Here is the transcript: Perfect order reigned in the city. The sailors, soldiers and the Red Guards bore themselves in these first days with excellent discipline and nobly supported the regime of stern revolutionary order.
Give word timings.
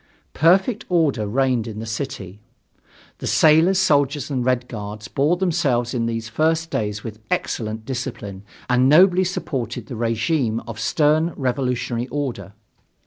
Perfect 0.33 0.83
order 0.89 1.27
reigned 1.27 1.67
in 1.67 1.77
the 1.77 1.85
city. 1.85 2.39
The 3.19 3.27
sailors, 3.27 3.77
soldiers 3.77 4.31
and 4.31 4.41
the 4.41 4.45
Red 4.45 4.67
Guards 4.67 5.07
bore 5.07 5.37
themselves 5.37 5.93
in 5.93 6.07
these 6.07 6.27
first 6.27 6.71
days 6.71 7.03
with 7.03 7.19
excellent 7.29 7.85
discipline 7.85 8.41
and 8.67 8.89
nobly 8.89 9.23
supported 9.23 9.85
the 9.85 9.95
regime 9.95 10.59
of 10.61 10.79
stern 10.79 11.33
revolutionary 11.35 12.07
order. 12.07 12.53